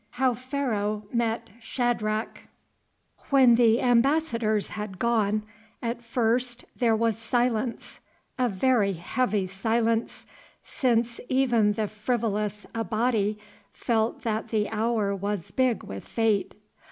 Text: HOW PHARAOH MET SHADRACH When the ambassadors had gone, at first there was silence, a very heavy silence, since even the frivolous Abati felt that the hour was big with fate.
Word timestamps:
HOW 0.17 0.33
PHARAOH 0.33 1.03
MET 1.13 1.51
SHADRACH 1.59 2.47
When 3.29 3.53
the 3.53 3.81
ambassadors 3.83 4.69
had 4.69 4.97
gone, 4.97 5.43
at 5.79 6.03
first 6.03 6.65
there 6.75 6.95
was 6.95 7.15
silence, 7.19 7.99
a 8.39 8.49
very 8.49 8.93
heavy 8.93 9.45
silence, 9.45 10.25
since 10.63 11.19
even 11.29 11.73
the 11.73 11.87
frivolous 11.87 12.65
Abati 12.73 13.37
felt 13.71 14.23
that 14.23 14.47
the 14.47 14.67
hour 14.69 15.15
was 15.15 15.51
big 15.51 15.83
with 15.83 16.07
fate. 16.07 16.55